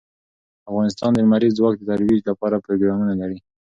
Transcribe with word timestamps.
افغانستان 0.69 1.09
د 1.13 1.17
لمریز 1.25 1.53
ځواک 1.59 1.73
د 1.79 1.83
ترویج 1.89 2.21
لپاره 2.29 2.63
پروګرامونه 2.65 3.13
لري. 3.21 3.37